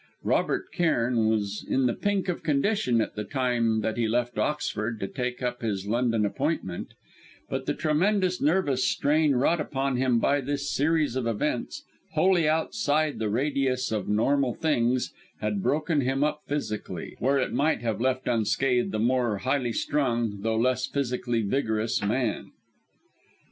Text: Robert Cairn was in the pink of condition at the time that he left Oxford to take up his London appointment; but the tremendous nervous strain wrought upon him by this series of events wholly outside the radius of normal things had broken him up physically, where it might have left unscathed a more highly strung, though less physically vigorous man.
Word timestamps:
Robert 0.23 0.71
Cairn 0.71 1.27
was 1.29 1.63
in 1.69 1.85
the 1.85 1.93
pink 1.93 2.27
of 2.27 2.41
condition 2.41 3.01
at 3.01 3.13
the 3.13 3.23
time 3.23 3.81
that 3.81 3.97
he 3.97 4.07
left 4.07 4.39
Oxford 4.39 4.99
to 4.99 5.07
take 5.07 5.43
up 5.43 5.61
his 5.61 5.85
London 5.85 6.25
appointment; 6.25 6.95
but 7.51 7.67
the 7.67 7.75
tremendous 7.75 8.41
nervous 8.41 8.83
strain 8.83 9.35
wrought 9.35 9.61
upon 9.61 9.97
him 9.97 10.17
by 10.17 10.41
this 10.41 10.71
series 10.71 11.15
of 11.15 11.27
events 11.27 11.83
wholly 12.13 12.49
outside 12.49 13.19
the 13.19 13.29
radius 13.29 13.91
of 13.91 14.09
normal 14.09 14.55
things 14.55 15.13
had 15.39 15.61
broken 15.61 16.01
him 16.01 16.23
up 16.23 16.41
physically, 16.47 17.15
where 17.19 17.37
it 17.37 17.53
might 17.53 17.81
have 17.81 18.01
left 18.01 18.27
unscathed 18.27 18.95
a 18.95 18.97
more 18.97 19.37
highly 19.37 19.71
strung, 19.71 20.41
though 20.41 20.57
less 20.57 20.87
physically 20.87 21.43
vigorous 21.43 22.01
man. 22.01 22.49